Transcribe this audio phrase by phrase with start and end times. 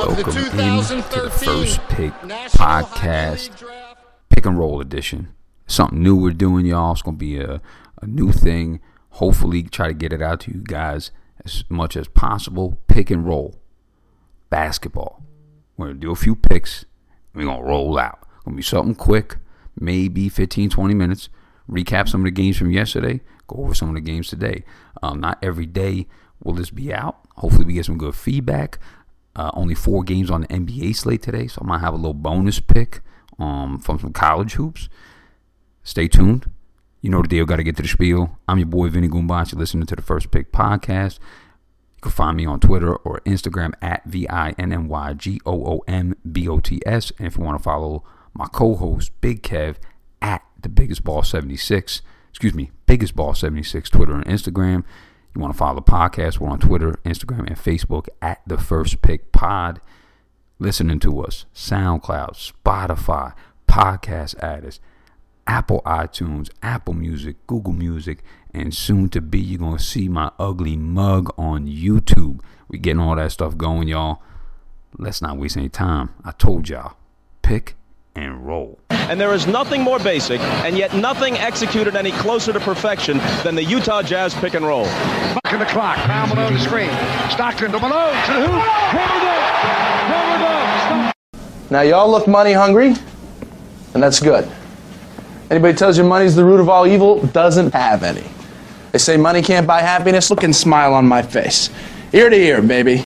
[0.00, 3.64] of the Welcome 2013 the first pick National podcast,
[4.28, 5.34] pick and roll edition.
[5.66, 6.92] Something new we're doing, y'all.
[6.92, 7.60] It's gonna be a,
[8.00, 8.80] a new thing.
[9.10, 11.10] Hopefully, try to get it out to you guys
[11.44, 12.78] as much as possible.
[12.86, 13.56] Pick and roll
[14.50, 15.22] basketball.
[15.76, 16.84] We're gonna do a few picks.
[17.34, 18.20] We're gonna roll out.
[18.44, 19.36] Gonna be something quick,
[19.78, 21.28] maybe 15, 20 minutes.
[21.68, 23.20] Recap some of the games from yesterday.
[23.48, 24.64] Go over some of the games today.
[25.02, 26.06] Um, not every day
[26.42, 27.18] will this be out.
[27.36, 28.78] Hopefully, we get some good feedback.
[29.38, 32.12] Uh, only four games on the NBA slate today, so I might have a little
[32.12, 33.02] bonus pick
[33.38, 34.88] um, from some college hoops.
[35.84, 36.50] Stay tuned.
[37.00, 37.44] You know the deal.
[37.44, 38.36] Got to get to the spiel.
[38.48, 39.52] I'm your boy Vinny Goombots.
[39.52, 41.20] You're listening to the First Pick podcast.
[41.20, 45.40] You can find me on Twitter or Instagram at V I N N Y G
[45.46, 47.12] O O M B O T S.
[47.18, 48.02] And if you want to follow
[48.34, 49.76] my co host, Big Kev,
[50.20, 54.82] at the Biggest Ball 76, excuse me, Biggest Ball 76, Twitter and Instagram.
[55.38, 56.40] You want to follow the podcast?
[56.40, 59.80] We're on Twitter, Instagram, and Facebook at the First Pick Pod.
[60.58, 63.34] Listening to us, SoundCloud, Spotify,
[63.68, 64.80] Podcast Addicts,
[65.46, 70.76] Apple iTunes, Apple Music, Google Music, and soon to be, you're to see my ugly
[70.76, 72.40] mug on YouTube.
[72.66, 74.20] we getting all that stuff going, y'all.
[74.98, 76.12] Let's not waste any time.
[76.24, 76.96] I told y'all,
[77.42, 77.76] pick
[78.24, 78.78] and roll.
[78.90, 83.54] And there is nothing more basic and yet nothing executed any closer to perfection than
[83.54, 84.84] the Utah Jazz pick and roll.
[84.84, 85.96] Back in the clock.
[86.08, 86.90] Now Malone to screen.
[87.30, 88.62] Stockton to Malone to the hoop.
[88.62, 89.42] Hammered up.
[90.10, 91.14] Hammered up.
[91.14, 91.70] Stop.
[91.70, 92.94] Now, y'all look money hungry,
[93.92, 94.50] and that's good.
[95.50, 98.24] Anybody tells you money's the root of all evil doesn't have any.
[98.92, 100.30] They say money can't buy happiness.
[100.30, 101.68] Look and smile on my face.
[102.12, 103.04] Ear to ear, baby.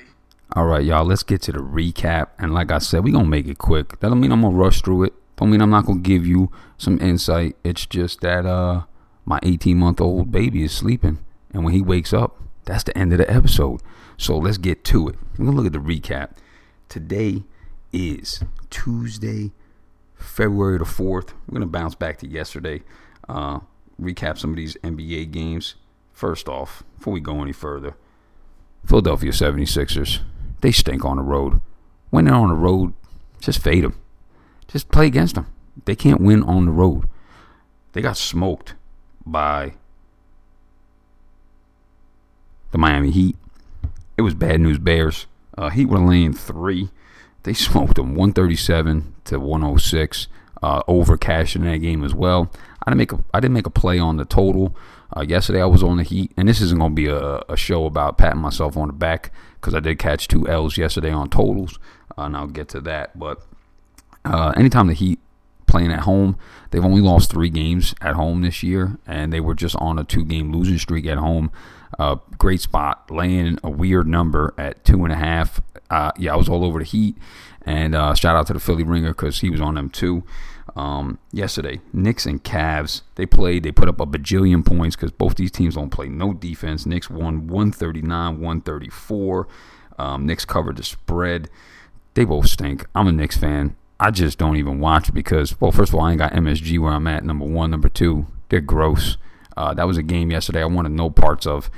[0.54, 2.28] All right, y'all, let's get to the recap.
[2.38, 4.00] And like I said, we're going to make it quick.
[4.00, 5.12] That don't mean I'm going to rush through it.
[5.36, 7.56] Don't mean I'm not going to give you some insight.
[7.62, 8.84] It's just that uh
[9.26, 11.18] my 18-month-old baby is sleeping.
[11.52, 13.82] And when he wakes up, that's the end of the episode.
[14.16, 15.16] So let's get to it.
[15.36, 16.30] We're going to look at the recap.
[16.88, 17.44] Today
[17.92, 19.52] is Tuesday,
[20.14, 21.34] February the 4th.
[21.46, 22.82] We're going to bounce back to yesterday.
[23.28, 23.60] Uh,
[24.00, 25.74] recap some of these NBA games.
[26.14, 27.96] First off, before we go any further,
[28.86, 30.20] Philadelphia 76ers,
[30.60, 31.60] they stink on the road.
[32.10, 32.94] When they're on the road,
[33.40, 33.98] just fade them.
[34.66, 35.46] Just play against them.
[35.84, 37.08] They can't win on the road.
[37.92, 38.74] They got smoked
[39.24, 39.74] by
[42.70, 43.36] the Miami Heat.
[44.16, 45.26] It was bad news Bears.
[45.56, 46.90] Uh, Heat were laying three.
[47.44, 50.28] They smoked them 137 to 106.
[50.60, 52.50] Uh, over cashing in that game as well.
[52.88, 54.74] I didn't make a I didn't make a play on the total.
[55.14, 57.56] Uh, yesterday I was on the Heat, and this isn't going to be a, a
[57.56, 61.28] show about patting myself on the back because I did catch two L's yesterday on
[61.28, 61.78] totals,
[62.16, 63.18] uh, and I'll get to that.
[63.18, 63.42] But
[64.24, 65.18] uh, anytime the Heat
[65.66, 66.38] playing at home,
[66.70, 70.04] they've only lost three games at home this year, and they were just on a
[70.04, 71.50] two-game losing streak at home.
[71.98, 75.60] Uh, great spot, laying a weird number at two and a half.
[75.90, 77.16] Uh, yeah, I was all over the Heat,
[77.66, 80.22] and uh, shout out to the Philly Ringer because he was on them too.
[80.76, 83.62] Um, yesterday, Knicks and Cavs, they played.
[83.62, 86.86] They put up a bajillion points because both these teams don't play no defense.
[86.86, 89.48] Knicks won 139, 134.
[89.98, 91.50] Um, Knicks covered the spread.
[92.14, 92.86] They both stink.
[92.94, 93.76] I'm a Knicks fan.
[94.00, 96.92] I just don't even watch because, well, first of all, I ain't got MSG where
[96.92, 97.24] I'm at.
[97.24, 99.16] Number one, number two, they're gross.
[99.56, 101.68] Uh, that was a game yesterday I wanted no parts of.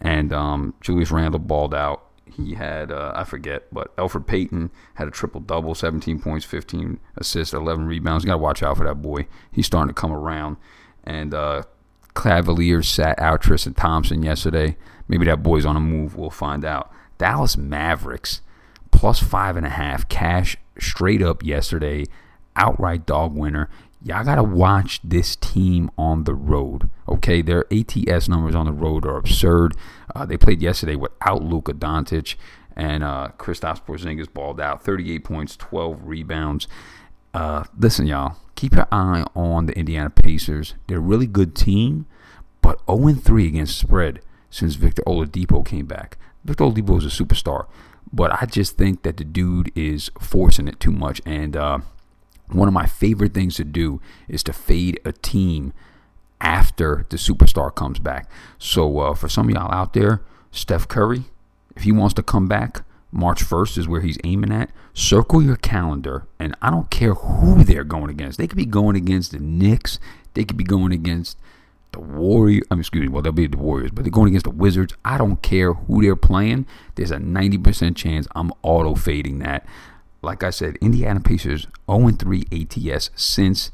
[0.00, 2.05] And um, Julius Randle balled out.
[2.32, 6.98] He had, uh, I forget, but Elfrid Payton had a triple double 17 points, 15
[7.16, 8.24] assists, 11 rebounds.
[8.24, 9.26] You got to watch out for that boy.
[9.50, 10.56] He's starting to come around.
[11.04, 11.62] And uh,
[12.16, 14.76] Cavaliers sat out Tristan Thompson yesterday.
[15.08, 16.16] Maybe that boy's on a move.
[16.16, 16.90] We'll find out.
[17.18, 18.42] Dallas Mavericks
[18.90, 22.04] plus five and a half cash straight up yesterday.
[22.56, 23.68] Outright dog winner.
[24.02, 26.90] Y'all got to watch this team on the road.
[27.08, 29.74] Okay, their ATS numbers on the road are absurd.
[30.14, 32.36] Uh, they played yesterday without Luka Doncic,
[32.76, 36.68] and uh, Kristaps Porzingis balled out, 38 points, 12 rebounds.
[37.32, 40.74] Uh, listen, y'all, keep your eye on the Indiana Pacers.
[40.86, 42.06] They're a really good team,
[42.60, 44.20] but 0-3 against spread
[44.50, 46.18] since Victor Oladipo came back.
[46.44, 47.66] Victor Oladipo is a superstar,
[48.12, 51.78] but I just think that the dude is forcing it too much, and uh,
[52.48, 55.72] one of my favorite things to do is to fade a team
[56.40, 58.30] after the superstar comes back.
[58.58, 61.24] So uh, for some of y'all out there, Steph Curry,
[61.74, 62.82] if he wants to come back,
[63.12, 64.70] March 1st is where he's aiming at.
[64.92, 68.38] Circle your calendar, and I don't care who they're going against.
[68.38, 69.98] They could be going against the Knicks.
[70.34, 71.38] They could be going against
[71.92, 72.64] the Warriors.
[72.70, 73.08] I mean, excuse me.
[73.08, 74.94] Well, they'll be the Warriors, but they're going against the Wizards.
[75.04, 76.66] I don't care who they're playing.
[76.94, 79.66] There's a 90% chance I'm auto fading that.
[80.26, 83.70] Like I said, Indiana Pacers 0 3 ATS since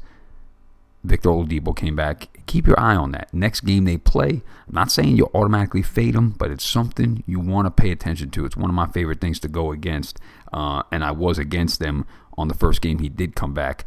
[1.03, 2.27] Victor Oladipo came back.
[2.45, 3.33] Keep your eye on that.
[3.33, 7.39] Next game they play, I'm not saying you automatically fade them, but it's something you
[7.39, 8.45] want to pay attention to.
[8.45, 10.19] It's one of my favorite things to go against,
[10.53, 12.05] uh, and I was against them
[12.37, 13.83] on the first game he did come back.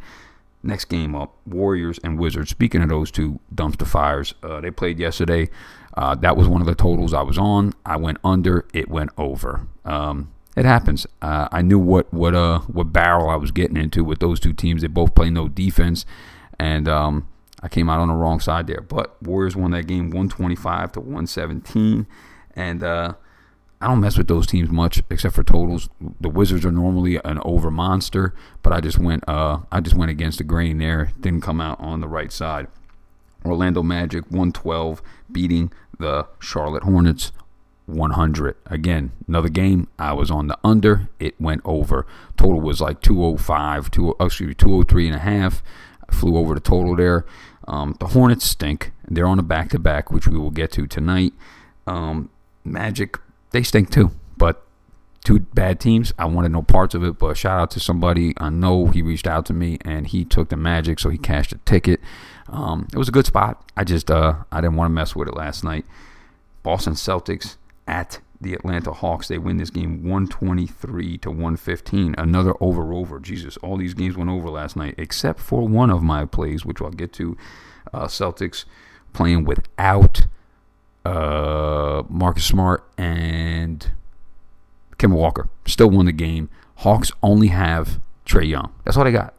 [0.65, 2.51] Next game up, Warriors and Wizards.
[2.51, 5.51] Speaking of those two dumpster fires, uh, they played yesterday.
[5.97, 7.75] Uh, that was one of the totals I was on.
[7.87, 8.67] I went under.
[8.75, 9.69] It went over.
[9.85, 11.07] Um, it happens.
[11.21, 14.53] Uh, I knew what what uh what barrel I was getting into with those two
[14.53, 14.83] teams.
[14.83, 16.07] They both play no defense,
[16.59, 17.29] and um,
[17.63, 18.81] I came out on the wrong side there.
[18.81, 22.07] But Warriors won that game 125 to 117,
[22.55, 23.15] and uh,
[23.81, 25.91] I don't mess with those teams much except for totals.
[26.21, 30.11] The Wizards are normally an over monster, but I just went uh I just went
[30.11, 31.13] against the grain there.
[31.21, 32.69] Didn't come out on the right side.
[33.45, 37.31] Orlando Magic 112 beating the Charlotte Hornets
[37.87, 38.57] 100.
[38.67, 39.89] Again, another game.
[39.99, 41.09] I was on the under.
[41.19, 42.07] It went over.
[42.37, 45.63] Total was like 205, two, excuse me, 203 and a half.
[46.09, 47.25] I flew over the total there.
[47.67, 48.93] Um, the Hornets stink.
[49.09, 51.33] They're on a back to back, which we will get to tonight.
[51.87, 52.31] Um,
[52.65, 53.19] Magic,
[53.51, 54.11] they stink too.
[54.37, 54.63] But
[55.25, 56.13] two bad teams.
[56.19, 57.19] I wanted no parts of it.
[57.19, 58.35] But shout out to somebody.
[58.37, 61.53] I know he reached out to me and he took the Magic, so he cashed
[61.53, 62.01] a ticket.
[62.49, 63.69] Um, it was a good spot.
[63.77, 65.85] I just uh, I didn't want to mess with it last night.
[66.63, 67.57] Boston Celtics
[67.87, 69.29] at the Atlanta Hawks.
[69.29, 72.15] They win this game 123 to 115.
[72.19, 73.19] Another over over.
[73.19, 76.81] Jesus, all these games went over last night, except for one of my plays, which
[76.81, 77.37] I'll get to.
[77.93, 78.65] Uh, Celtics
[79.13, 80.27] playing without
[81.05, 83.91] uh, Marcus Smart and
[84.99, 85.49] Kemba Walker.
[85.67, 86.51] Still won the game.
[86.77, 88.73] Hawks only have Trae Young.
[88.85, 89.35] That's all they got.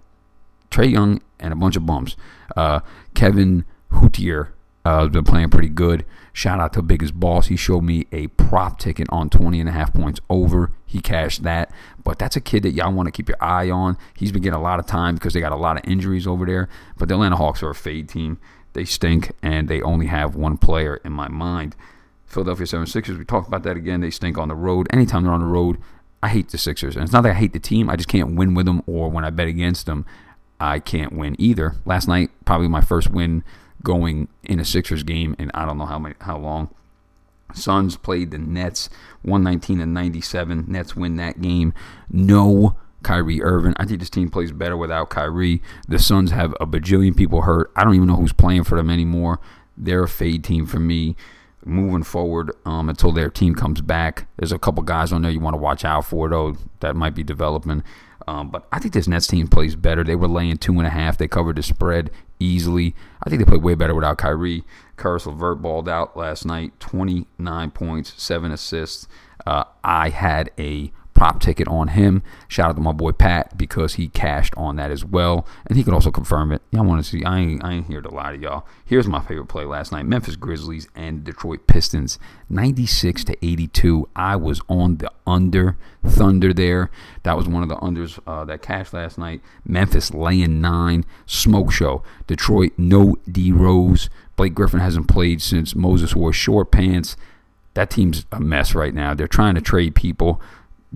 [0.71, 2.15] Trae Young and a bunch of bums.
[2.55, 2.79] Uh,
[3.13, 4.50] Kevin Huerter
[4.88, 6.06] uh, has been playing pretty good.
[6.31, 7.48] Shout out to Biggest Boss.
[7.48, 10.72] He showed me a prop ticket on 20 and a half points over.
[10.86, 11.72] He cashed that.
[12.06, 13.98] But that's a kid that y'all want to keep your eye on.
[14.16, 16.45] He's been getting a lot of time because they got a lot of injuries over
[16.45, 16.69] there.
[16.98, 18.39] But the Atlanta Hawks are a fade team.
[18.74, 21.75] They stink, and they only have one player in my mind.
[22.25, 24.00] Philadelphia 76ers, we talked about that again.
[24.00, 24.88] They stink on the road.
[24.94, 25.80] Anytime they're on the road,
[26.24, 26.95] I hate the Sixers.
[26.95, 29.10] And it's not that I hate the team, I just can't win with them, or
[29.10, 30.06] when I bet against them,
[30.60, 31.75] I can't win either.
[31.86, 33.44] Last night, probably my first win
[33.83, 36.69] going in a Sixers game and I don't know how many, how long.
[37.53, 38.89] Suns played the Nets
[39.21, 40.65] 119 and 97.
[40.68, 41.74] Nets win that game.
[42.09, 43.74] No Kyrie Irving.
[43.77, 45.62] I think this team plays better without Kyrie.
[45.88, 47.71] The Suns have a bajillion people hurt.
[47.75, 49.39] I don't even know who's playing for them anymore.
[49.77, 51.15] They're a fade team for me.
[51.65, 54.27] Moving forward um, until their team comes back.
[54.38, 57.13] There's a couple guys on there you want to watch out for, though, that might
[57.13, 57.83] be developing.
[58.27, 60.03] Um, but I think this Nets team plays better.
[60.03, 61.18] They were laying two and a half.
[61.18, 62.09] They covered the spread
[62.39, 62.95] easily.
[63.24, 64.63] I think they played way better without Kyrie.
[64.98, 69.07] Caris LeVert balled out last night, 29 points, seven assists.
[69.45, 72.21] Uh, I had a prop ticket on him.
[72.47, 75.83] Shout out to my boy Pat because he cashed on that as well, and he
[75.83, 76.61] could also confirm it.
[76.69, 77.25] Y'all want to see?
[77.25, 78.67] I ain't, I ain't here to lie to y'all.
[78.85, 82.19] Here's my favorite play last night: Memphis Grizzlies and Detroit Pistons,
[82.49, 84.07] 96 to 82.
[84.15, 86.91] I was on the under Thunder there.
[87.24, 89.41] That was one of the unders uh, that cashed last night.
[89.65, 92.03] Memphis laying nine, smoke show.
[92.27, 94.12] Detroit no D Rose.
[94.36, 97.17] Blake Griffin hasn't played since Moses wore short pants.
[97.74, 99.15] That team's a mess right now.
[99.15, 100.39] They're trying to trade people.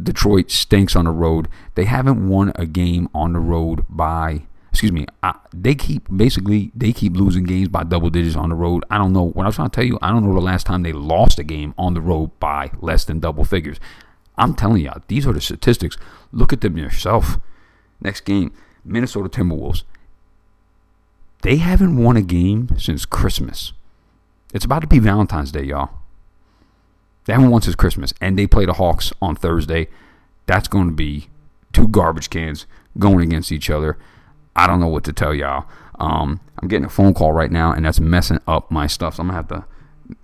[0.01, 1.48] Detroit stinks on the road.
[1.75, 5.05] They haven't won a game on the road by excuse me.
[5.21, 8.83] I, they keep basically they keep losing games by double digits on the road.
[8.89, 10.00] I don't know what I was trying to tell you.
[10.01, 13.03] I don't know the last time they lost a game on the road by less
[13.05, 13.79] than double figures.
[14.38, 15.98] I'm telling you, these are the statistics.
[16.31, 17.38] Look at them yourself.
[18.00, 19.83] Next game, Minnesota Timberwolves.
[21.41, 23.74] They haven't won a game since Christmas.
[24.53, 26.00] It's about to be Valentine's Day, y'all.
[27.25, 29.87] They haven't won since Christmas, and they play the Hawks on Thursday.
[30.47, 31.29] That's going to be
[31.71, 32.65] two garbage cans
[32.97, 33.97] going against each other.
[34.55, 35.65] I don't know what to tell y'all.
[35.99, 39.15] Um, I'm getting a phone call right now, and that's messing up my stuff.
[39.15, 39.65] So I'm gonna have to,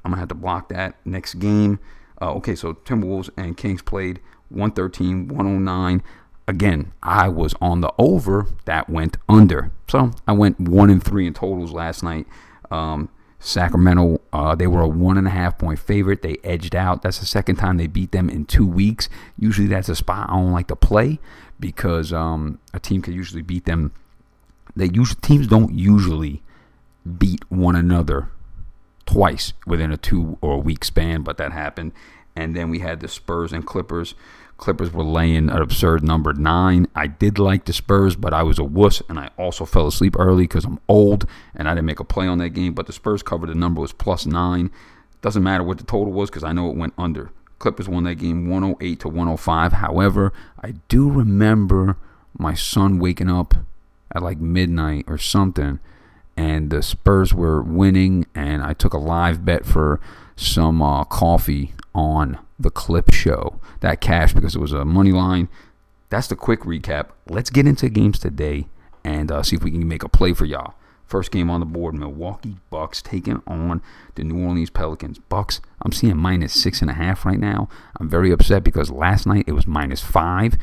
[0.03, 1.79] I'm gonna have to block that next game.
[2.21, 6.03] Uh, okay, so Timberwolves and Kings played 113, 109.
[6.47, 8.47] Again, I was on the over.
[8.65, 9.71] That went under.
[9.87, 12.25] So I went one and three in totals last night.
[12.71, 16.21] Um, Sacramento, uh, they were a one and a half point favorite.
[16.21, 17.03] They edged out.
[17.03, 19.09] That's the second time they beat them in two weeks.
[19.37, 21.19] Usually, that's a spot I don't like to play
[21.59, 23.91] because um, a team can usually beat them.
[24.75, 26.41] They usually teams don't usually
[27.17, 28.29] beat one another
[29.05, 31.93] twice within a two or a week span, but that happened.
[32.35, 34.13] And then we had the Spurs and Clippers.
[34.57, 36.87] Clippers were laying an absurd number nine.
[36.95, 40.15] I did like the Spurs, but I was a wuss, and I also fell asleep
[40.17, 42.73] early because I'm old and I didn't make a play on that game.
[42.73, 44.71] But the Spurs covered the number was plus nine.
[45.21, 47.31] Doesn't matter what the total was because I know it went under.
[47.59, 49.73] Clippers won that game 108 to 105.
[49.73, 51.97] However, I do remember
[52.37, 53.55] my son waking up
[54.13, 55.79] at like midnight or something,
[56.35, 59.99] and the Spurs were winning, and I took a live bet for
[60.35, 63.59] some uh, coffee on the clip show.
[63.81, 65.49] That cash because it was a money line.
[66.09, 67.09] That's the quick recap.
[67.27, 68.67] Let's get into games today
[69.03, 70.75] and uh, see if we can make a play for y'all.
[71.05, 73.81] First game on the board, Milwaukee Bucks taking on
[74.15, 75.19] the New Orleans Pelicans.
[75.19, 77.69] Bucks, I'm seeing minus six and a half right now.
[77.99, 80.57] I'm very upset because last night it was minus five.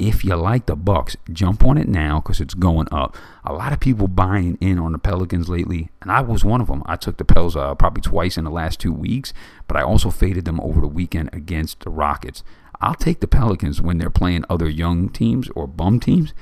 [0.00, 3.18] If you like the Bucks, jump on it now because it's going up.
[3.44, 6.68] A lot of people buying in on the Pelicans lately, and I was one of
[6.68, 6.82] them.
[6.86, 9.34] I took the Pels uh, probably twice in the last two weeks,
[9.68, 12.42] but I also faded them over the weekend against the Rockets.
[12.80, 16.32] I'll take the Pelicans when they're playing other young teams or bum teams.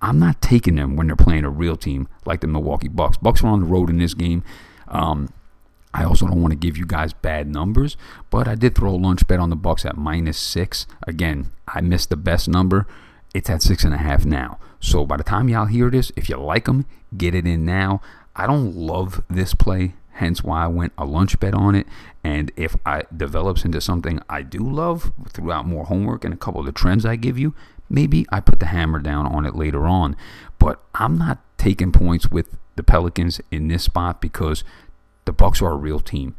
[0.00, 3.18] I'm not taking them when they're playing a real team like the Milwaukee Bucks.
[3.18, 4.42] Bucks are on the road in this game.
[4.88, 5.28] Um,
[5.94, 7.96] I also don't want to give you guys bad numbers,
[8.30, 10.86] but I did throw a lunch bet on the Bucks at minus six.
[11.06, 12.86] Again, I missed the best number.
[13.34, 14.58] It's at six and a half now.
[14.80, 18.00] So by the time y'all hear this, if you like them, get it in now.
[18.34, 21.86] I don't love this play, hence why I went a lunch bet on it.
[22.24, 26.60] And if it develops into something I do love throughout more homework and a couple
[26.60, 27.54] of the trends I give you,
[27.90, 30.16] maybe I put the hammer down on it later on.
[30.58, 34.64] But I'm not taking points with the Pelicans in this spot because
[35.24, 36.36] the Bucks are a real team.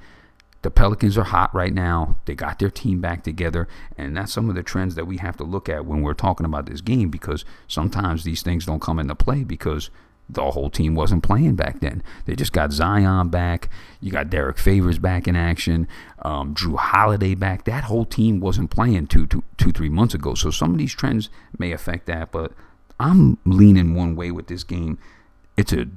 [0.64, 2.16] The Pelicans are hot right now.
[2.26, 5.36] They got their team back together, and that's some of the trends that we have
[5.38, 8.98] to look at when we're talking about this game because sometimes these things don't come
[8.98, 9.90] into play because
[10.30, 12.02] the whole team wasn't playing back then.
[12.26, 13.70] They just got Zion back.
[14.00, 15.88] You got Derrick Favors back in action.
[16.20, 17.66] Um, Jrue Holiday back.
[17.66, 20.34] That whole team wasn't playing two, two, two, three months ago.
[20.34, 22.54] So some of these trends may affect that, but
[23.00, 24.98] I'm leaning one way with this game.
[25.58, 25.88] It's a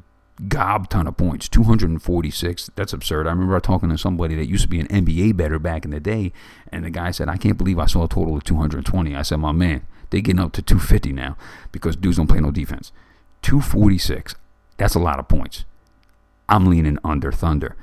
[0.49, 1.49] gob ton of points.
[1.49, 3.27] 246 that's absurd.
[3.27, 6.01] I remember talking to somebody that used to be an nba better back in the
[6.01, 6.33] day
[6.71, 9.37] and the guy said i can't believe i saw a total of 220 i said
[9.37, 11.37] my man they getting up to 250 now
[11.73, 12.93] because dudes don't play no defense.
[13.43, 14.35] 246
[14.77, 15.65] that's a lot of points.
[16.49, 17.77] I'm leaning under thunder.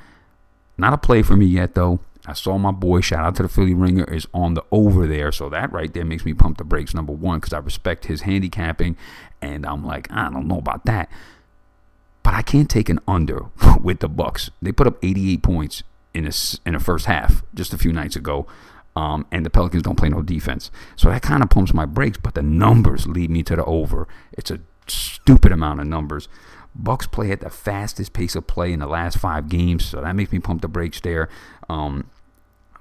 [0.78, 2.00] Not a play for me yet though.
[2.26, 5.32] I saw my boy, shout out to the Philly Ringer, is on the over there.
[5.34, 8.22] So that right there makes me pump the brakes, number one, because I respect his
[8.22, 8.96] handicapping.
[9.42, 11.10] And I'm like, I don't know about that.
[12.24, 13.46] But I can't take an under
[13.82, 14.50] with the Bucks.
[14.62, 16.32] They put up 88 points in a,
[16.66, 18.48] in the first half just a few nights ago.
[18.96, 20.70] Um, and the Pelicans don't play no defense.
[20.96, 24.08] So that kind of pumps my brakes, but the numbers lead me to the over.
[24.34, 26.28] It's a stupid amount of numbers.
[26.76, 30.16] Bucks play at the fastest pace of play in the last five games, so that
[30.16, 31.30] makes me pump the brakes there.
[31.70, 32.10] Um,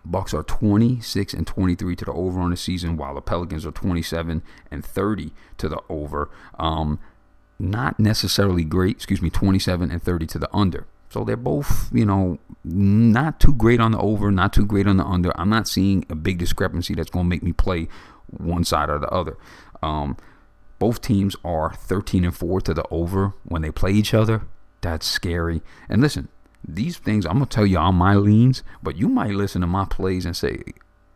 [0.04, 3.70] Bucks are 26 and 23 to the over on the season, while the Pelicans are
[3.70, 6.30] 27 and 30 to the over.
[6.58, 6.98] Um,
[7.62, 10.86] not necessarily great, excuse me, 27 and 30 to the under.
[11.10, 14.96] So they're both, you know, not too great on the over, not too great on
[14.96, 15.30] the under.
[15.38, 17.88] I'm not seeing a big discrepancy that's going to make me play
[18.26, 19.36] one side or the other.
[19.82, 20.16] Um,
[20.78, 24.42] both teams are 13 and 4 to the over when they play each other.
[24.80, 25.62] That's scary.
[25.88, 26.28] And listen,
[26.66, 29.66] these things, I'm going to tell you all my leans, but you might listen to
[29.68, 30.62] my plays and say,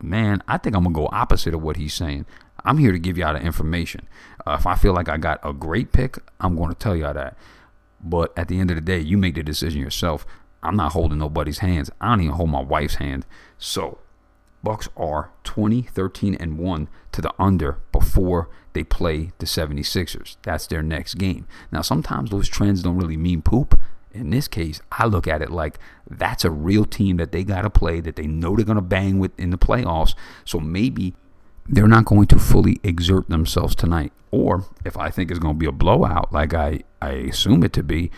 [0.01, 2.25] man, I think I'm going to go opposite of what he's saying.
[2.63, 4.07] I'm here to give y'all the information.
[4.53, 7.37] If I feel like I got a great pick, I'm going to tell y'all that.
[8.03, 10.25] But at the end of the day, you make the decision yourself.
[10.63, 11.89] I'm not holding nobody's hands.
[12.01, 13.25] I don't even hold my wife's hand.
[13.57, 13.99] So,
[14.63, 20.37] Bucks are 20, 13, and 1 to the under before they play the 76ers.
[20.41, 21.47] That's their next game.
[21.71, 23.79] Now, sometimes those trends don't really mean poop.
[24.11, 25.77] In this case, I look at it like
[26.09, 28.81] that's a real team that they got to play, that they know they're going to
[28.81, 30.15] bang with in the playoffs.
[30.43, 31.15] So maybe
[31.69, 34.11] they're not going to fully exert themselves tonight.
[34.31, 37.73] Or if I think it's going to be a blowout, like I, I assume it
[37.73, 38.11] to be,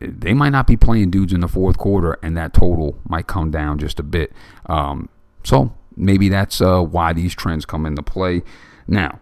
[0.00, 3.50] they might not be playing dudes in the fourth quarter, and that total might come
[3.50, 4.32] down just a bit.
[4.66, 5.08] Um,
[5.44, 8.42] so maybe that's uh, why these trends come into play.
[8.86, 9.20] Now,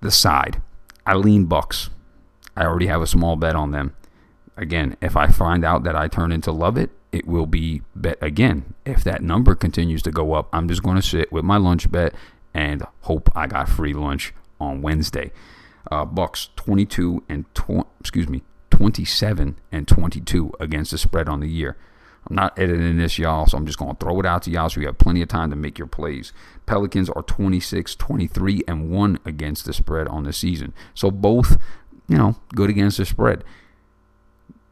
[0.00, 0.62] the side.
[1.06, 1.90] I lean Bucks.
[2.56, 3.94] I already have a small bet on them.
[4.56, 8.18] Again, if I find out that I turn into love it, it will be bet
[8.20, 8.74] again.
[8.84, 11.90] If that number continues to go up, I'm just going to sit with my lunch
[11.90, 12.14] bet
[12.54, 15.32] and hope I got free lunch on Wednesday.
[15.90, 21.48] Uh, Bucks 22 and tw- excuse me 27 and 22 against the spread on the
[21.48, 21.76] year.
[22.28, 24.68] I'm not editing this, y'all, so I'm just going to throw it out to y'all
[24.68, 26.32] so you have plenty of time to make your plays.
[26.66, 30.74] Pelicans are 26, 23, and 1 against the spread on the season.
[30.94, 31.56] So both,
[32.08, 33.42] you know, good against the spread.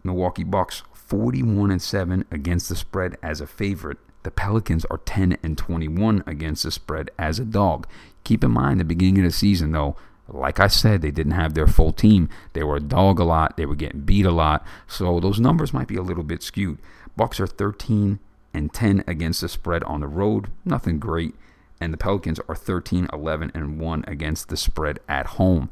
[0.04, 5.38] Milwaukee Bucks 41 and 7 against the spread as a favorite The Pelicans are 10
[5.42, 7.86] and 21 against the spread as a dog.
[8.24, 9.96] Keep in mind, the beginning of the season, though,
[10.28, 12.28] like I said, they didn't have their full team.
[12.52, 13.56] They were a dog a lot.
[13.56, 14.66] They were getting beat a lot.
[14.86, 16.78] So those numbers might be a little bit skewed.
[17.16, 18.18] Bucks are 13
[18.52, 20.50] and 10 against the spread on the road.
[20.64, 21.34] Nothing great.
[21.80, 25.70] And the Pelicans are 13, 11, and 1 against the spread at home.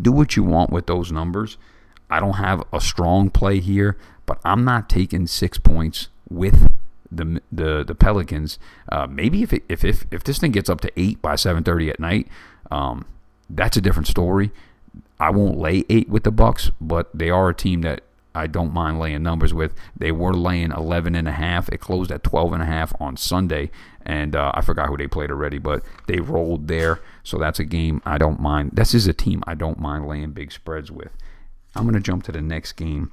[0.00, 1.58] Do what you want with those numbers.
[2.10, 3.96] I don't have a strong play here,
[4.26, 6.68] but I'm not taking six points with
[7.16, 8.58] the the the Pelicans.
[8.90, 11.90] Uh, maybe if, it, if if if this thing gets up to eight by 7:30
[11.90, 12.28] at night,
[12.70, 13.04] um,
[13.48, 14.50] that's a different story.
[15.20, 18.02] I won't lay eight with the Bucks, but they are a team that
[18.34, 19.74] I don't mind laying numbers with.
[19.96, 21.68] They were laying 11 and a half.
[21.68, 23.70] It closed at 12 and a half on Sunday,
[24.04, 27.00] and uh, I forgot who they played already, but they rolled there.
[27.22, 28.70] So that's a game I don't mind.
[28.72, 31.12] This is a team I don't mind laying big spreads with.
[31.74, 33.12] I'm going to jump to the next game.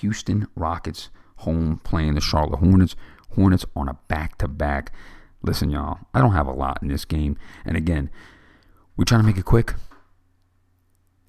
[0.00, 1.10] Houston Rockets
[1.42, 2.96] home playing the Charlotte Hornets.
[3.34, 4.92] Hornets on a back to back.
[5.42, 7.36] Listen, y'all, I don't have a lot in this game.
[7.64, 8.10] And again,
[8.96, 9.74] we're trying to make it quick.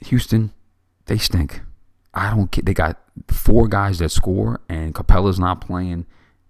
[0.05, 0.51] Houston,
[1.05, 1.61] they stink.
[2.13, 2.65] I don't get.
[2.65, 6.05] They got four guys that score, and Capela's not playing.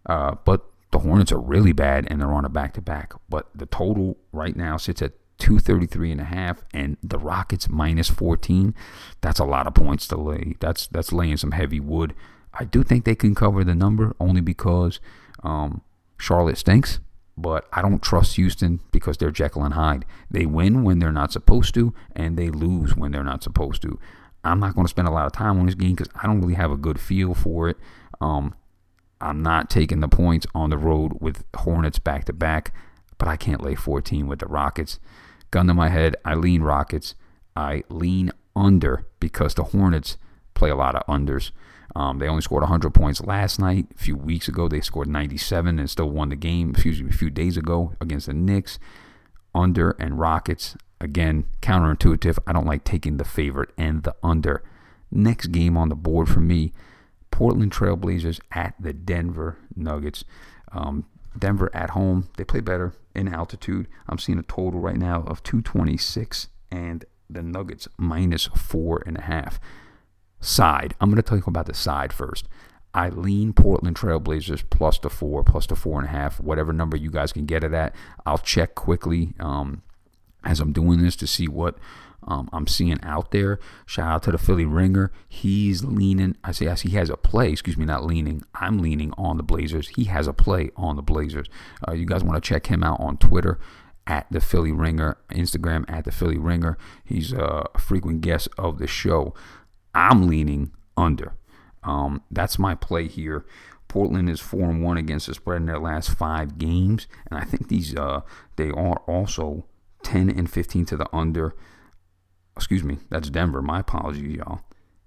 [0.06, 3.14] Uh, but the Hornets are really bad, and they're on a back to back.
[3.30, 8.10] But the total right now sits at 233 and a half and the Rockets minus
[8.10, 8.74] 14
[9.20, 12.14] that's a lot of points to lay that's that's laying some heavy wood
[12.54, 15.00] I do think they can cover the number only because
[15.44, 15.82] um,
[16.18, 17.00] Charlotte stinks
[17.36, 21.32] but I don't trust Houston because they're Jekyll and Hyde they win when they're not
[21.32, 24.00] supposed to and they lose when they're not supposed to
[24.44, 26.42] I'm not going to spend a lot of time on this game because I don't
[26.42, 27.78] really have a good feel for it
[28.22, 28.56] um,
[29.20, 32.74] I'm not taking the points on the road with Hornets back to back
[33.24, 35.00] but I can't lay 14 with the Rockets.
[35.50, 37.16] Gun to my head, I lean Rockets.
[37.56, 40.18] I lean under because the Hornets
[40.56, 41.52] play a lot of unders.
[41.96, 43.88] Um, they only scored 100 points last night.
[43.96, 46.72] A few weeks ago, they scored 97 and still won the game.
[46.72, 48.80] Excuse me, a few days ago against the Knicks.
[49.56, 50.76] Under and Rockets.
[51.00, 52.40] Again, counterintuitive.
[52.48, 54.64] I don't like taking the favorite and the under.
[55.12, 56.74] Next game on the board for me
[57.34, 60.24] Portland Trailblazers at the Denver Nuggets.
[60.72, 61.06] Um,
[61.38, 63.88] Denver at home, they play better in altitude.
[64.08, 69.22] I'm seeing a total right now of 226 and the Nuggets minus four and a
[69.22, 69.60] half.
[70.44, 70.96] Side.
[71.00, 72.48] I'm going to tell you about the side first.
[72.94, 76.96] I lean Portland Trailblazers plus the four, plus the four and a half, whatever number
[76.96, 77.96] you guys can get it at.
[78.26, 79.82] I'll check quickly um,
[80.44, 81.78] as I'm doing this to see what
[82.28, 83.60] um, I'm seeing out there.
[83.86, 85.12] Shout out to the Philly Ringer.
[85.28, 86.38] He's leaning.
[86.44, 87.52] I say, he has a play.
[87.52, 88.44] Excuse me, not leaning.
[88.54, 89.90] I'm leaning on the Blazers.
[89.90, 91.48] He has a play on the Blazers.
[91.88, 93.60] Uh, you guys want to check him out on Twitter
[94.06, 96.78] at the Philly Ringer, Instagram at the Philly Ringer.
[97.04, 99.34] He's a frequent guest of the show.
[99.94, 101.34] I'm leaning under.
[101.84, 103.46] Um, that's my play here.
[103.88, 107.44] Portland is four and one against the spread in their last five games, and I
[107.44, 108.22] think these uh,
[108.56, 109.66] they are also
[110.02, 111.56] ten and fifteen to the under
[112.56, 113.62] excuse me, that's Denver.
[113.62, 114.62] My apologies, y'all.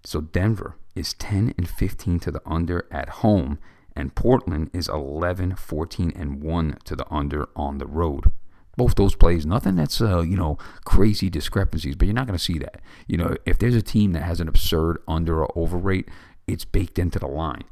[0.05, 3.59] So Denver is 10 and 15 to the under at home,
[3.94, 8.33] and Portland is 11, 14 and 1 to the under on the road.
[8.77, 12.45] Both those plays, nothing that's uh, you know crazy discrepancies, but you're not going to
[12.45, 12.81] see that.
[13.07, 16.09] You know, if there's a team that has an absurd under or over rate,
[16.47, 17.65] it's baked into the line.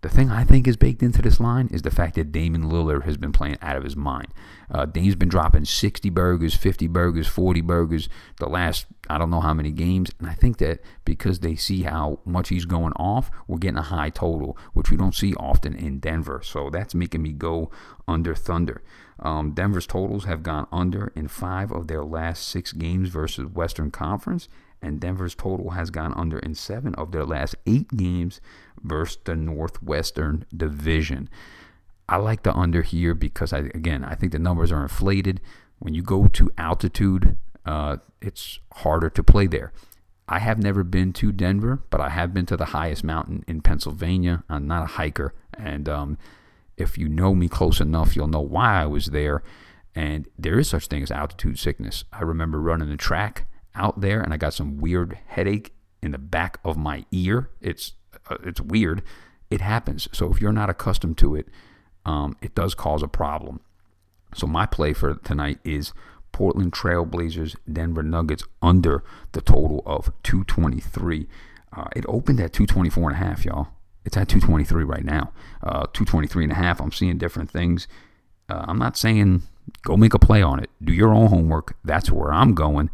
[0.00, 3.02] The thing I think is baked into this line is the fact that Damian Lillard
[3.04, 4.28] has been playing out of his mind.
[4.70, 8.08] Uh, Dame's been dropping 60 burgers, 50 burgers, 40 burgers
[8.38, 10.10] the last I don't know how many games.
[10.20, 13.82] And I think that because they see how much he's going off, we're getting a
[13.82, 16.42] high total, which we don't see often in Denver.
[16.44, 17.70] So that's making me go
[18.06, 18.82] under Thunder.
[19.18, 23.90] Um, Denver's totals have gone under in five of their last six games versus Western
[23.90, 24.48] Conference
[24.82, 28.40] and Denver's total has gone under in seven of their last eight games
[28.82, 31.28] versus the Northwestern Division.
[32.08, 35.40] I like the under here because I again I think the numbers are inflated.
[35.78, 39.72] When you go to altitude, uh, it's harder to play there.
[40.28, 43.62] I have never been to Denver, but I have been to the highest mountain in
[43.62, 44.44] Pennsylvania.
[44.48, 46.18] I'm not a hiker, and um,
[46.76, 49.42] if you know me close enough, you'll know why I was there.
[49.94, 52.04] And there is such thing as altitude sickness.
[52.12, 53.47] I remember running the track
[53.78, 57.50] out there and I got some weird headache in the back of my ear.
[57.60, 57.92] It's
[58.30, 59.02] uh, it's weird.
[59.50, 60.08] It happens.
[60.12, 61.48] So if you're not accustomed to it,
[62.04, 63.60] um, it does cause a problem.
[64.34, 65.92] So my play for tonight is
[66.32, 71.26] Portland Trailblazers, Denver Nuggets under the total of 223.
[71.72, 73.68] Uh, it opened at 224 and a half, y'all.
[74.04, 75.32] It's at 223 right now.
[75.62, 76.80] Uh, 223 and a half.
[76.80, 77.88] I'm seeing different things.
[78.48, 79.42] Uh, I'm not saying
[79.82, 80.70] go make a play on it.
[80.82, 81.76] Do your own homework.
[81.84, 82.90] That's where I'm going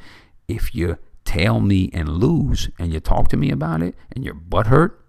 [0.48, 4.34] if you tail me and lose and you talk to me about it and your
[4.34, 5.04] butt hurt,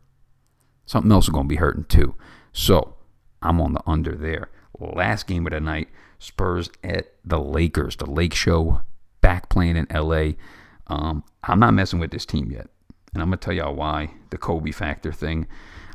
[0.86, 2.15] something else is going to be hurting too.
[2.54, 2.95] So
[3.41, 4.50] I'm on the under there.
[4.80, 7.95] Last game of the night, Spurs at the Lakers.
[7.95, 8.82] The Lake Show
[9.21, 10.32] back playing in LA.
[10.88, 12.67] Um, I'm not messing with this team yet.
[13.13, 15.48] And I'm going to tell y'all why the Kobe factor thing.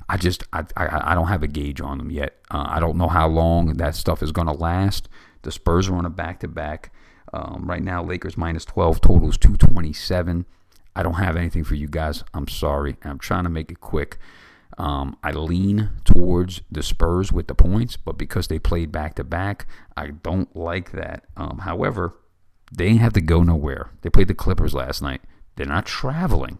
[0.09, 2.38] I just, I, I, I don't have a gauge on them yet.
[2.50, 5.09] Uh, I don't know how long that stuff is going to last.
[5.42, 6.92] The Spurs are on a back to back.
[7.33, 10.47] Right now, Lakers minus 12, totals 227.
[10.97, 12.25] I don't have anything for you guys.
[12.35, 12.97] I'm sorry.
[13.05, 14.19] I'm trying to make it quick.
[14.79, 19.25] Um, I lean towards the Spurs with the points, but because they played back to
[19.25, 19.66] back,
[19.97, 21.25] I don't like that.
[21.37, 22.14] Um, however,
[22.73, 23.90] they have to go nowhere.
[24.03, 25.21] They played the Clippers last night.
[25.57, 26.59] They're not traveling.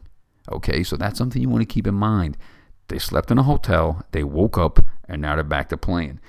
[0.51, 2.37] Okay, so that's something you want to keep in mind.
[2.89, 6.21] They slept in a hotel, they woke up, and now they're back to playing.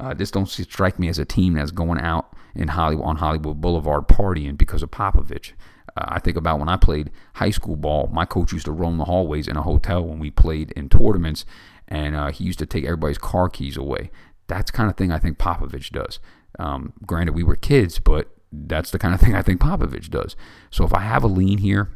[0.00, 3.60] Uh, this don't strike me as a team that's going out in Hollywood on Hollywood
[3.60, 5.52] Boulevard partying because of Popovich.
[5.94, 8.08] Uh, I think about when I played high school ball.
[8.10, 11.44] My coach used to roam the hallways in a hotel when we played in tournaments,
[11.86, 14.10] and uh, he used to take everybody's car keys away.
[14.46, 16.18] That's kind of thing I think Popovich does.
[16.58, 20.34] Um, granted, we were kids, but that's the kind of thing I think Popovich does.
[20.70, 21.90] So if I have a lean here,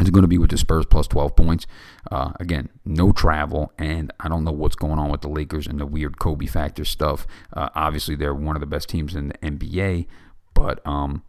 [0.00, 1.66] it's going to be with the Spurs plus 12 points.
[2.10, 5.80] Uh, again, no travel, and I don't know what's going on with the Lakers and
[5.80, 7.26] the weird Kobe factor stuff.
[7.52, 10.06] Uh, obviously, they're one of the best teams in the NBA,
[10.54, 11.22] but um,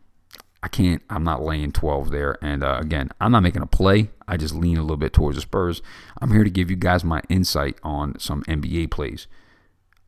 [0.62, 1.02] I can't.
[1.10, 2.38] I'm not laying 12 there.
[2.42, 4.10] And uh, again, I'm not making a play.
[4.28, 5.82] I just lean a little bit towards the Spurs.
[6.22, 9.28] I'm here to give you guys my insight on some NBA plays.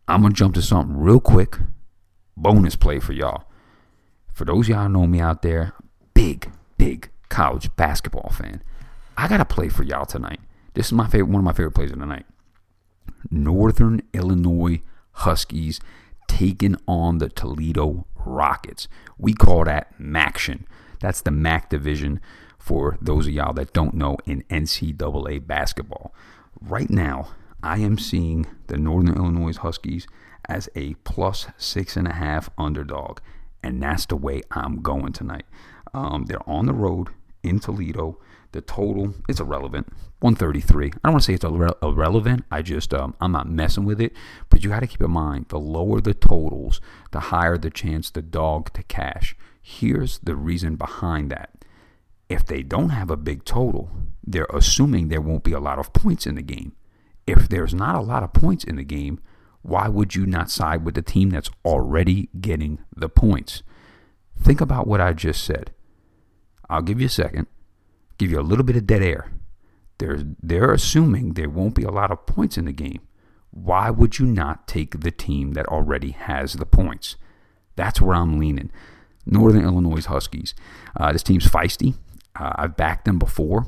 [0.08, 1.58] I'm gonna jump to something real quick.
[2.36, 3.44] Bonus play for y'all.
[4.34, 5.74] For those y'all know me out there,
[6.14, 8.62] big, big college basketball fan.
[9.18, 10.40] I got to play for y'all tonight.
[10.74, 12.26] This is my favorite, one of my favorite plays of the night.
[13.30, 15.80] Northern Illinois Huskies
[16.28, 18.88] taking on the Toledo Rockets.
[19.18, 20.64] We call that MACtion.
[21.02, 22.22] That's the MAC division
[22.58, 26.14] for those of y'all that don't know in NCAA basketball.
[26.62, 27.30] Right now,
[27.64, 30.08] I am seeing the Northern Illinois Huskies
[30.48, 33.20] as a plus six and a half underdog,
[33.64, 35.46] and that's the way I'm going tonight.
[35.94, 37.10] Um, they're on the road
[37.44, 38.20] in Toledo.
[38.52, 39.88] The total is irrelevant,
[40.22, 40.88] 133.
[40.88, 42.46] I don't want to say it's irre- irrelevant.
[42.50, 44.14] I just um, I'm not messing with it.
[44.50, 48.10] But you got to keep in mind, the lower the totals, the higher the chance
[48.10, 49.36] the dog to cash.
[49.62, 51.64] Here's the reason behind that.
[52.28, 53.92] If they don't have a big total,
[54.26, 56.74] they're assuming there won't be a lot of points in the game.
[57.28, 59.20] If there's not a lot of points in the game,
[59.62, 63.62] why would you not side with the team that's already getting the points?
[64.42, 65.72] Think about what I just said.
[66.70, 67.48] I'll give you a second,
[68.18, 69.32] give you a little bit of dead air.
[69.98, 73.02] They're, they're assuming there won't be a lot of points in the game.
[73.52, 77.16] Why would you not take the team that already has the points?
[77.76, 78.72] That's where I'm leaning.
[79.26, 80.54] Northern Illinois Huskies.
[80.96, 81.96] Uh, this team's feisty.
[82.36, 83.68] Uh, I've backed them before.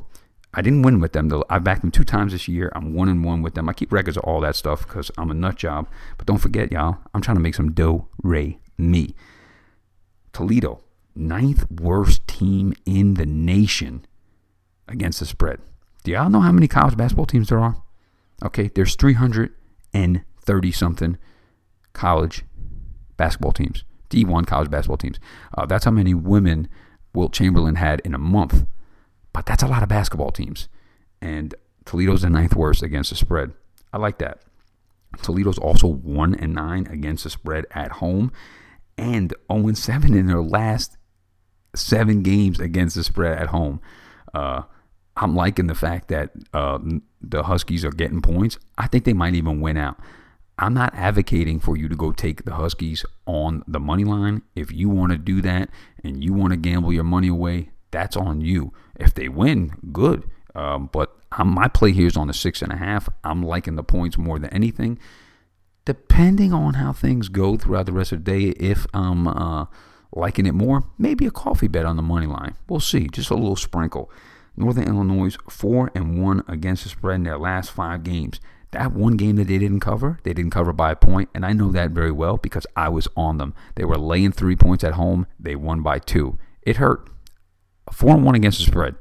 [0.53, 1.45] I didn't win with them though.
[1.49, 2.71] I've backed them two times this year.
[2.75, 3.69] I'm one and one with them.
[3.69, 5.87] I keep records of all that stuff because I'm a nut job.
[6.17, 9.15] But don't forget, y'all, I'm trying to make some dough, ray, me.
[10.33, 10.81] Toledo,
[11.15, 14.05] ninth worst team in the nation
[14.87, 15.59] against the spread.
[16.03, 17.81] Do y'all know how many college basketball teams there are?
[18.43, 21.17] Okay, there's 330 something
[21.93, 22.43] college
[23.17, 25.19] basketball teams, D1 college basketball teams.
[25.55, 26.67] Uh, that's how many women
[27.13, 28.65] Wilt Chamberlain had in a month.
[29.33, 30.67] But that's a lot of basketball teams.
[31.21, 31.53] And
[31.85, 33.51] Toledo's the ninth worst against the spread.
[33.93, 34.41] I like that.
[35.21, 38.31] Toledo's also 1 and 9 against the spread at home
[38.97, 40.97] and 0 7 in their last
[41.75, 43.81] seven games against the spread at home.
[44.33, 44.63] Uh,
[45.17, 46.79] I'm liking the fact that uh,
[47.21, 48.57] the Huskies are getting points.
[48.77, 49.99] I think they might even win out.
[50.57, 54.43] I'm not advocating for you to go take the Huskies on the money line.
[54.55, 55.69] If you want to do that
[56.03, 58.71] and you want to gamble your money away, that's on you.
[58.95, 60.23] If they win, good.
[60.53, 63.09] Um, but I'm, my play here is on the six and a half.
[63.23, 64.99] I'm liking the points more than anything.
[65.85, 69.65] Depending on how things go throughout the rest of the day, if I'm uh,
[70.13, 72.55] liking it more, maybe a coffee bet on the money line.
[72.67, 73.07] We'll see.
[73.07, 74.11] Just a little sprinkle.
[74.55, 78.39] Northern Illinois four and one against the spread in their last five games.
[78.71, 81.51] That one game that they didn't cover, they didn't cover by a point, and I
[81.51, 83.53] know that very well because I was on them.
[83.75, 85.27] They were laying three points at home.
[85.37, 86.37] They won by two.
[86.61, 87.09] It hurt.
[87.91, 88.95] Four and one against the spread,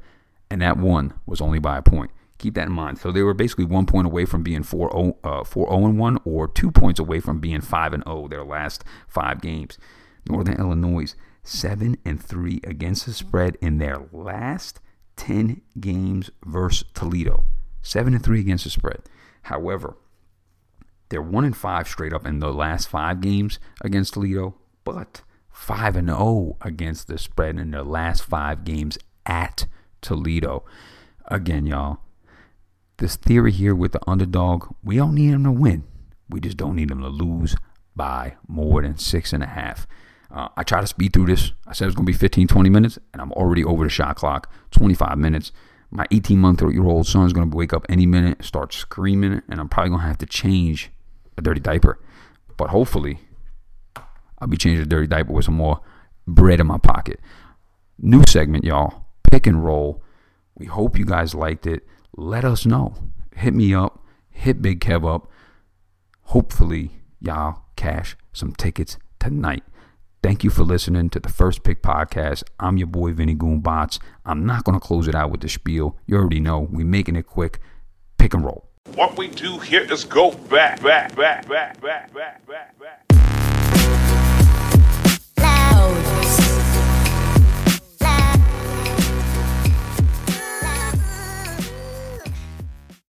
[0.49, 2.11] and that one was only by a point.
[2.37, 2.97] Keep that in mind.
[2.97, 6.17] So they were basically one point away from being 4 0 uh, 4 and 1
[6.25, 9.77] or two points away from being 5 and 0 their last five games.
[10.27, 14.79] Northern Illinois, 7 and 3 against the spread in their last
[15.15, 17.45] 10 games versus Toledo.
[17.81, 19.01] 7 and 3 against the spread.
[19.43, 19.97] However,
[21.09, 25.95] they're 1 and 5 straight up in the last five games against Toledo, but 5
[25.95, 29.67] and 0 against the spread in their last five games at
[30.01, 30.63] Toledo.
[31.25, 31.99] Again, y'all,
[32.97, 35.83] this theory here with the underdog, we don't need them to win.
[36.29, 37.55] We just don't need them to lose
[37.95, 39.85] by more than six and a half.
[40.33, 41.51] Uh, I try to speed through this.
[41.67, 43.89] I said it was going to be 15, 20 minutes, and I'm already over the
[43.89, 45.51] shot clock, 25 minutes.
[45.89, 49.41] My 18 month year old son is going to wake up any minute, start screaming,
[49.49, 50.89] and I'm probably going to have to change
[51.37, 51.99] a dirty diaper.
[52.55, 53.19] But hopefully,
[54.39, 55.81] I'll be changing a dirty diaper with some more
[56.25, 57.19] bread in my pocket.
[57.99, 59.05] New segment, y'all.
[59.29, 60.01] Pick and roll.
[60.55, 61.85] We hope you guys liked it.
[62.15, 62.95] Let us know.
[63.35, 64.05] Hit me up.
[64.29, 65.29] Hit Big Kev up.
[66.23, 69.63] Hopefully, y'all cash some tickets tonight.
[70.23, 72.43] Thank you for listening to the First Pick Podcast.
[72.59, 73.97] I'm your boy Vinny Goombots.
[74.23, 75.97] I'm not going to close it out with the spiel.
[76.05, 76.59] You already know.
[76.59, 77.59] we're making it quick.
[78.19, 78.69] Pick and roll.
[78.93, 83.05] What we do here is go back, back, back, back, back, back, back, back.
[85.39, 86.70] Loud.